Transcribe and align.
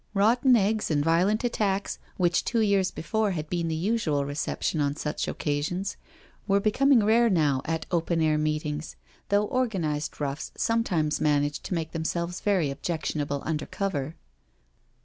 Rotten 0.15 0.55
eggs 0.55 0.89
and 0.89 1.03
violent 1.05 1.43
attacks, 1.43 1.99
which 2.17 2.43
two 2.43 2.61
years 2.61 2.89
before 2.89 3.33
had 3.33 3.47
been 3.51 3.67
the 3.67 3.75
usual 3.75 4.25
reception 4.25 4.81
on 4.81 4.95
such 4.95 5.27
occasions, 5.27 5.95
were 6.47 6.59
becoming 6.59 7.03
rare 7.05 7.29
now 7.29 7.57
ON 7.67 7.75
A 7.75 7.77
TROLLY 7.77 7.79
CART 8.05 8.09
127 8.09 8.17
at 8.17 8.31
open 8.31 8.31
air 8.31 8.37
meetings, 8.39 8.95
though 9.29 9.47
organised 9.55 10.19
roughs 10.19 10.51
some 10.57 10.83
times 10.83 11.21
managed 11.21 11.63
to 11.65 11.75
make 11.75 11.91
themselves 11.91 12.41
very 12.41 12.71
objection 12.71 13.21
able 13.21 13.43
under 13.45 13.67
cover. 13.67 14.15